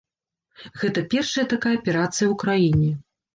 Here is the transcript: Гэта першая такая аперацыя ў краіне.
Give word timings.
Гэта 0.83 1.03
першая 1.11 1.45
такая 1.53 1.75
аперацыя 1.81 2.27
ў 2.33 2.41
краіне. 2.47 2.89